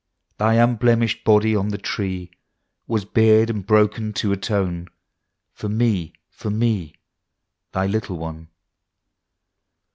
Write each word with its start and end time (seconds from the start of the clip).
Thy 0.39 0.55
unblemished 0.55 1.23
Body 1.23 1.55
on 1.55 1.67
the 1.67 1.77
Tree 1.77 2.31
^Ya8 2.89 3.13
bared 3.13 3.49
and 3.51 3.63
broken 3.63 4.13
to 4.13 4.31
atone 4.31 4.87
For 5.53 5.69
me, 5.69 6.13
for 6.31 6.49
me 6.49 6.95
Thy 7.71 7.85
little 7.85 8.17
one. 8.17 8.47